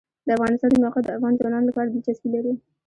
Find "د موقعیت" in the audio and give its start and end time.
0.71-1.05